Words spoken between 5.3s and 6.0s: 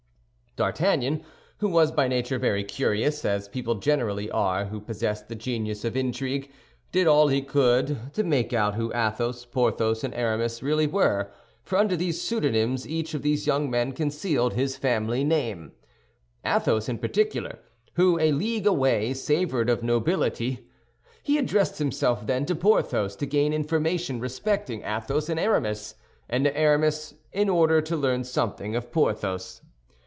genius of